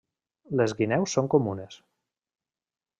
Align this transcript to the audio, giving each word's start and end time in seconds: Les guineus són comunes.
Les 0.61 0.73
guineus 0.79 1.15
són 1.19 1.31
comunes. 1.37 1.79